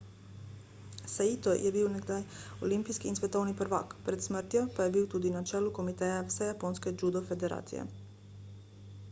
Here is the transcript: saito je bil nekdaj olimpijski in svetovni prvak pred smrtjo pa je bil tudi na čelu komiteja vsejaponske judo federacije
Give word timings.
saito 1.15 1.51
je 1.63 1.71
bil 1.75 1.89
nekdaj 1.97 2.23
olimpijski 2.67 3.11
in 3.11 3.19
svetovni 3.19 3.53
prvak 3.61 3.93
pred 4.09 4.25
smrtjo 4.29 4.65
pa 4.79 4.89
je 4.89 4.95
bil 4.97 5.07
tudi 5.17 5.35
na 5.37 5.45
čelu 5.53 5.77
komiteja 5.79 6.19
vsejaponske 6.33 6.97
judo 7.05 7.25
federacije 7.31 7.87